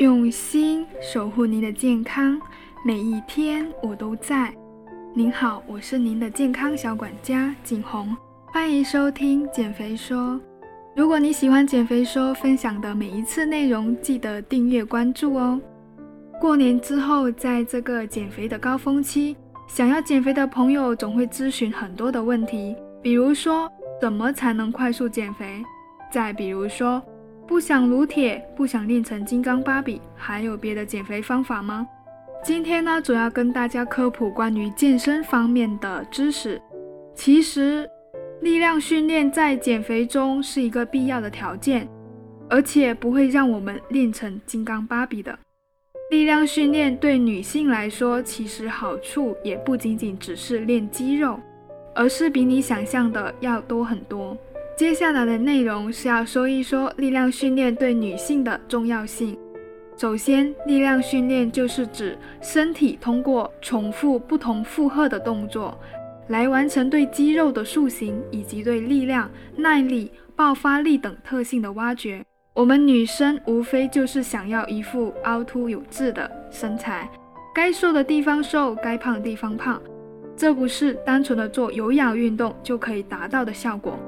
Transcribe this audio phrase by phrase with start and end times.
[0.00, 2.40] 用心守护您的健康，
[2.82, 4.50] 每一天我都在。
[5.12, 8.16] 您好，我是您的健康小管家景红，
[8.46, 10.40] 欢迎收听减肥说。
[10.96, 15.60] 如果你喜欢减肥说分享的每一次内容，记得订阅关注哦。
[16.40, 19.36] 过年之后，在这个减肥的高峰期，
[19.68, 25.62] 想要减肥的朋友总会咨询很多的问题，比如说怎么才能快速减肥？
[26.10, 27.02] 再比如说。
[27.50, 31.84] 不想撸铁，不想练成金刚芭比，还有别的减肥方法吗？
[32.44, 36.62] 今天呢，主要跟大家科普关于健身方面的知识。
[37.12, 37.90] 其实，
[38.40, 41.88] 力量训练在减肥中是一个必要的条件，
[42.48, 45.36] 而且不会让我们练成金刚芭比的。
[46.12, 51.40] 力量训练对女性来说，其实好处也不仅仅只是练肌肉，
[51.96, 54.38] 而是比你想象的要多很多。
[54.80, 59.36] 接下来的内容是要说一说力量训练对女性的重要性。
[59.94, 65.78] 首先，力量训练就是指身体通过重复不同负荷的动作，
[66.28, 72.24] 来完成对肌肉的塑形以及对力量、耐力、爆发力等特性的挖掘。
[72.54, 77.06] 我们女生无非就是想要一副凹凸有致的身材，
[77.54, 79.78] 该瘦的地方瘦，该胖的地方胖，
[80.34, 83.98] 这不是单纯的做有氧运动就可以达到的效果。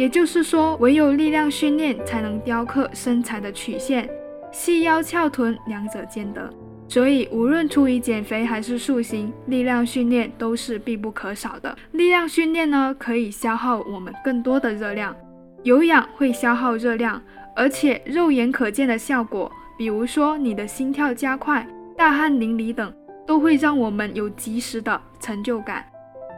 [0.00, 4.08] 也就是说，唯有力量训练才能雕刻身材的曲线，
[4.50, 6.50] 细腰翘臀两者兼得。
[6.88, 11.76] 所以，无论出于减肥还是塑形，力量训练都是必不可少的。
[11.92, 15.14] 力量训练呢，可以消耗我们更多的热量。
[15.64, 17.22] 有氧会消耗热量，
[17.54, 22.90] 而且肉眼可见的效果，比如说你的心跳加快、大汗淋漓等，
[23.26, 25.84] 都会让我们有及时的成就感。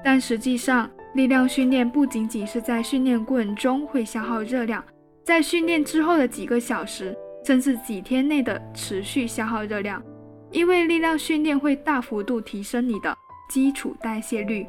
[0.04, 4.82] 但实际上，力量训练不仅仅是在训练过程中会消耗热量，
[5.24, 10.02] 在训练之后的几个小时甚至几天内的持续消耗热量，
[10.50, 13.14] 因为力量训练会大幅度提升你的
[13.50, 14.66] 基础代谢率，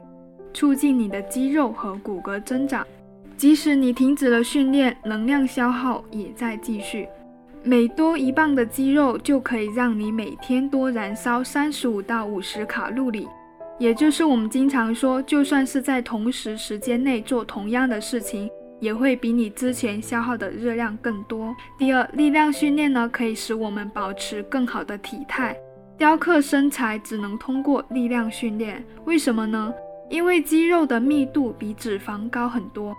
[0.53, 2.85] 促进你的肌肉和骨骼增长。
[3.38, 7.07] 即使你停止了训练，能量消耗也在继续。
[7.63, 13.28] 每多一磅的肌肉就可以让你每天多燃烧三十五到五十卡路里。
[13.79, 21.56] 也就是我们经常说，就算是在同时时间内做同样的事情，也会比你之前消耗的热量更多。
[21.78, 25.56] 第二，力量训练呢，可以使我们保持更好的体态。
[25.97, 29.73] 雕刻身材只能通过力量训练，为什么呢？
[30.09, 32.95] 因为肌肉的密度比脂肪高很多。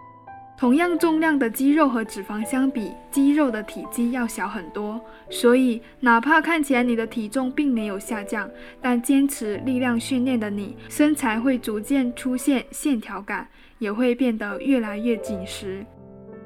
[0.56, 8.48] 同样重量的肌肉和脂肪相比，肌肉的体积要小很多，所以哪怕看起来你的体重并没有下降，
[8.80, 13.48] 但坚持力量训练的你，身材会逐渐出现线条感，
[13.78, 15.84] 也会变得越来越紧实。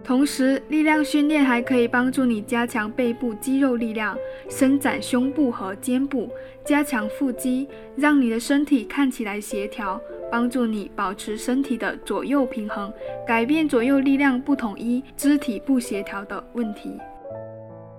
[0.03, 4.17] 同时，力量训练还可以帮助你加强背部肌肉力量，
[4.49, 6.31] 伸展胸部和肩部，
[6.65, 10.01] 加强腹肌，让你的身体看起来协调。
[10.31, 12.93] 帮助你保持身体的左右平衡，
[13.27, 16.99] 改变左右力量不统一、肢体不协调的问题。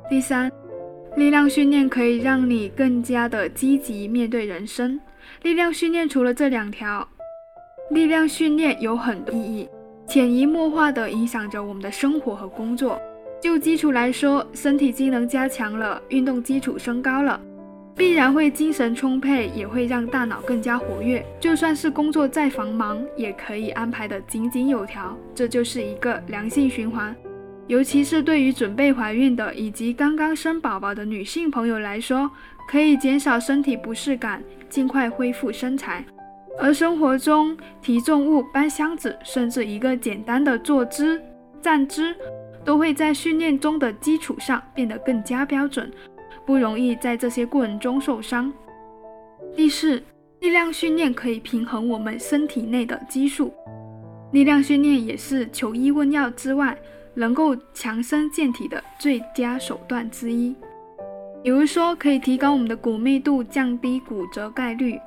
[0.09, 0.51] 第三，
[1.15, 4.99] 力量训练可以让你更加的积极面对人生。
[5.43, 7.07] 力量训练除了这两条，
[7.91, 9.69] 力量训练有很多意义，
[10.07, 12.99] 潜移默化地影响着我们的生活和工作。
[13.41, 17.39] 就基础来说，身体机能加强了，运动基础升高了。
[17.99, 21.21] 必然会精神充沛，也会让大脑更加活跃。
[21.37, 25.17] 就算是工作再繁忙，也可以安排得井井有条。
[25.35, 27.13] 这就是一个良性循环。
[27.67, 32.31] 尤其是对于准备怀孕的以及刚刚生宝宝的女性朋友来说，
[32.69, 36.05] 可以减少身体不适感，尽快恢复身材。
[36.57, 41.21] 而生活中提重物、搬箱子，甚至一个简单的坐姿、
[41.61, 42.15] 站姿，
[42.63, 45.91] 都会在训练中的基础上变得更加标准。
[46.49, 48.51] 不容易在这些过程中受伤。
[49.55, 50.01] 第四，
[50.39, 53.53] 力量训练可以平衡我们身体内的激素。
[54.31, 56.75] 力量训练也是求医问药之外，
[57.13, 60.55] 能够强身健体的最佳手段之一。
[61.43, 64.99] 比如说，可以提高我们的骨密度，降低骨折概率，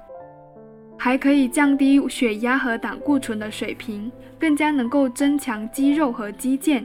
[0.97, 6.85] 还可以降低血压和胆固醇的水平，更加能够增强肌肉和肌腱。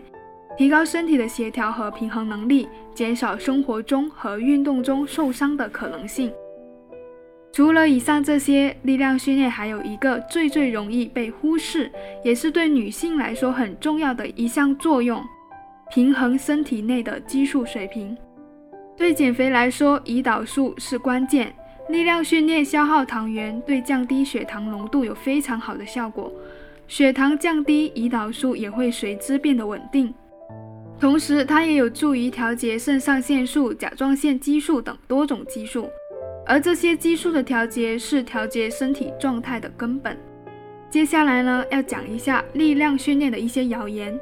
[0.57, 6.33] 提高身体的协调和平衡能力，减少生活中和运动中受伤的可能性。
[7.53, 11.91] 除了以上这些，力量训练还有一个最最容易被忽视，
[12.23, 15.23] 也是对女性来说很重要的一项作用：
[15.91, 18.17] 平衡身体内的激素水平。
[18.95, 21.53] 对减肥来说，胰岛素是关键。
[21.89, 26.31] 力量训练消耗糖原，对降低血糖浓度有非常好的效果。
[26.87, 30.13] 血糖降低，胰岛素也会随之变得稳定。
[30.99, 35.87] 同时它也有助于调节肾上腺素、甲状腺激素等多种激素，
[36.45, 40.17] 而这些激素的调节是调节身体状态的根本。
[40.89, 44.19] 接下来呢，要讲一下力量训练的一些谣言。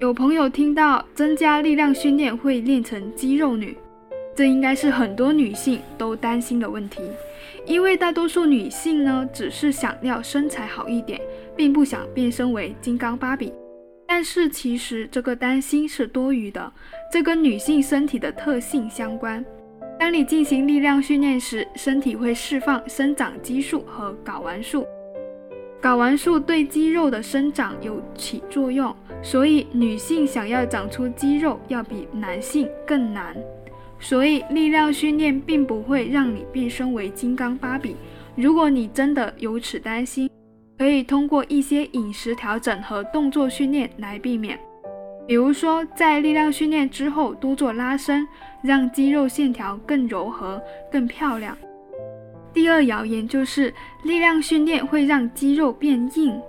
[0.00, 3.76] 有朋友听到增加力量训练会练成肌肉女，
[4.34, 7.02] 这应该是很多女性都担心的问题。
[7.66, 11.20] 因为大多数女性呢，只是想要身材好一点，
[11.54, 13.52] 并不想变身为金刚芭比。
[14.12, 16.72] 但是其实这个担心是多余的，
[17.12, 19.42] 这跟女性身体的特性相关。
[20.00, 24.84] 当你进行力量训练时，身体会释放生长激素和睾丸素。
[25.80, 33.36] 睾丸素对肌肉的生长有起作用，所以女性想要长出肌肉要比男性更难。
[34.00, 37.94] 所以力量训练并不会让你变身为金刚芭比。
[38.34, 40.28] 如果你真的有此担心，
[40.80, 44.58] 可以通过一些饮食调整和动作训练来避免。
[45.28, 48.26] 比如说，在力量训练之后多做拉伸，
[48.62, 50.58] 让肌肉线条更柔和、
[50.90, 51.54] 更漂亮。
[52.54, 53.74] 第二谣言就是
[54.04, 56.40] 力量训练会让肌肉变硬，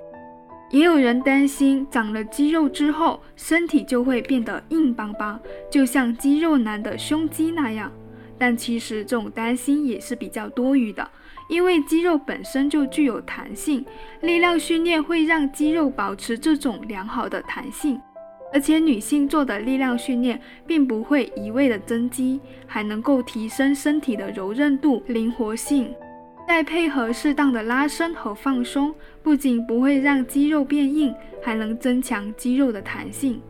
[0.69, 5.37] 也有人担心长了肌肉之后身体就会变得硬邦邦，
[5.69, 7.91] 就像肌肉男的胸肌那样。
[8.37, 11.05] 但其实这种担心也是比较多余的，
[11.51, 13.85] 因为肌肉本身就具有弹性，
[14.21, 17.99] 力量训练会让肌肉保持这种良好的弹性。
[18.53, 25.93] 而且女性做的力量训练并不会一味的增肌，还能够提升身体的柔韧度、灵活性。
[26.47, 33.41] 再配合适当的拉伸和放松，不仅不会让肌肉变硬，还能增强肌肉的弹性。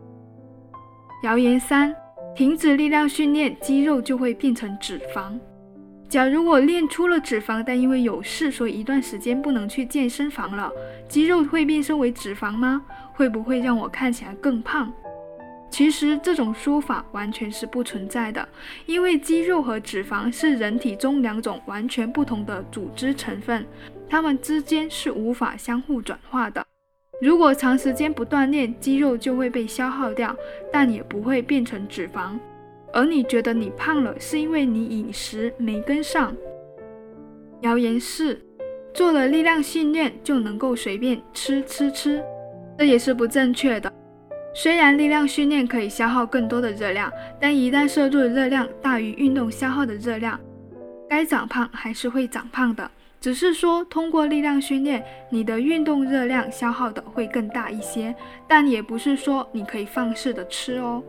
[1.22, 1.94] 谣言三：
[2.34, 5.38] 停止力量训练，肌肉就会变成脂肪。
[6.12, 10.70] 假如我练出了脂肪，但因为有事，所以一段时间不能去健身房了，
[11.08, 12.82] 肌肉会变身为脂肪吗？
[13.14, 14.92] 会不会让我看起来更胖？
[15.70, 18.46] 其实这种说法完全是不存在的，
[18.84, 23.66] 因为肌肉和脂肪是人体中两种完全不同的组织成分，
[24.06, 26.62] 它们之间是无法相互转化的。
[27.22, 30.36] 如果长时间不锻炼，肌肉就会被消耗掉，
[30.70, 32.38] 但也不会变成脂肪。
[32.92, 36.36] 而你觉得你胖了，是因为你饮食没跟上。
[37.62, 38.40] 谣言四，
[38.92, 42.22] 做了力量训练就能够随便吃吃吃，
[42.76, 43.92] 这也是不正确的。
[44.54, 47.10] 虽然力量训练可以消耗更多的热量，
[47.40, 50.38] 但一旦摄入的热量大于运动消耗的热量，
[51.08, 52.90] 该长胖还是会长胖的。
[53.18, 58.14] 只是说通过力量训练，你的运动热量消耗的会更大一些，
[58.48, 61.02] 但也不是说你可以放肆的吃哦。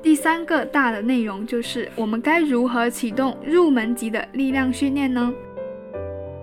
[0.00, 5.32] 第三个大的内容就是我们该如何启动入门级的力量训练呢？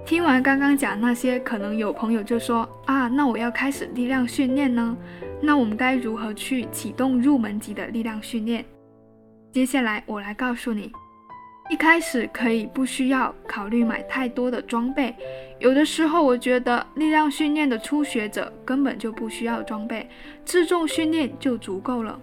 [0.06, 4.96] 听完刚刚讲那些，可能有朋友就说啊，那我要开始力量训练呢？
[5.42, 8.63] 那我们该如何去启动入门级的力量训练？
[9.54, 10.92] 接下来我来告诉你。
[11.72, 15.16] 一开始可以不需要考虑买太多的装备，
[15.58, 20.08] 有的时候我觉得力量训练的初学者根本就不需要装备，
[20.44, 22.19] 自重训练就足够了。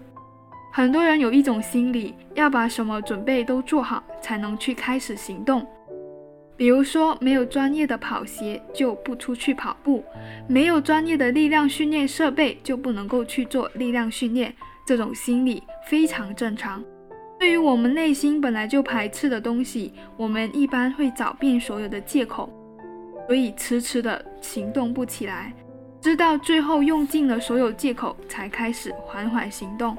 [0.75, 5.63] 很多人有一种心理，要把什么准备都做好，才能去开始行动。
[6.57, 10.03] 比如说，没有专业的跑鞋就不出去跑步，
[10.47, 14.51] 没有专业的力量训练设备就不能够去做力量训练。
[14.83, 16.83] 这种心理非常正常。
[17.39, 22.51] 对于我们内心本来就排斥的东西，我们一般会找遍所有的借口，
[23.27, 25.53] 所以迟迟的行动不起来，
[26.01, 29.95] 直到最后用尽了所有借口，才开始缓缓行动。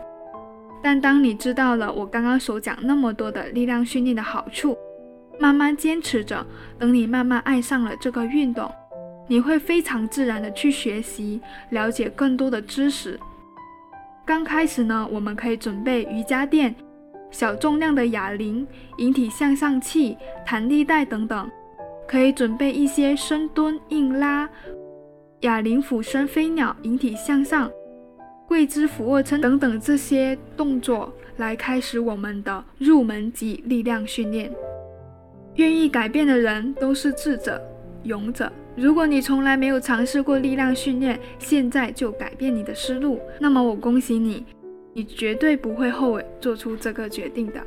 [0.85, 4.77] 但当你知道了我刚刚所讲那么多的力量训练的好处，
[5.41, 6.47] 慢慢坚持着，
[6.79, 8.71] 等你慢慢爱上了这个运动，
[9.27, 13.19] 你会非常自然的去学习，了解更多的知识。
[14.27, 16.75] 刚开始呢，我们可以准备瑜伽垫、
[17.31, 18.67] 小重量的哑铃、
[18.99, 21.51] 引体向上器、弹力带等等，
[22.07, 24.47] 可以准备一些深蹲、硬拉、
[25.41, 27.71] 哑铃俯身飞鸟、引体向上。
[28.47, 34.53] 跪姿俯卧撑等等这些动作来开始我们的入门级力量训练。
[35.57, 37.61] 愿意改变的人都是智者、
[38.03, 38.51] 勇者。
[38.77, 44.45] 如果你从来没有尝试过力量训练，现在就改变你的思路，那么我恭喜你，
[44.93, 47.61] 你绝对不会后悔做出这个决定的。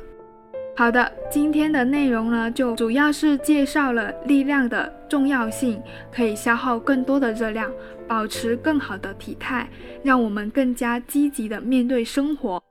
[0.78, 7.68] 好的，今天的内容呢，就主要是介绍了力量的重要性，可以消耗更多的热量，
[8.06, 9.68] 保持更好的体态，
[10.04, 12.62] 让我们更加积极的面对生活，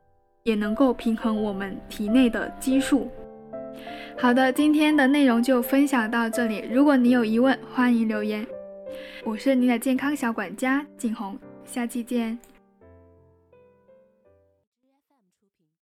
[0.43, 3.11] 也能够平衡我们体内的激素。
[4.17, 6.63] 好的，今天的内容就分享到这里。
[6.71, 8.47] 如果你有疑问，欢迎留言。
[9.25, 12.39] 我是你的健康小管家景红，下期见。